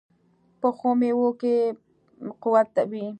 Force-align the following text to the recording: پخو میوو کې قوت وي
پخو 0.61 0.89
میوو 0.99 1.29
کې 1.41 1.55
قوت 2.43 2.73
وي 2.91 3.05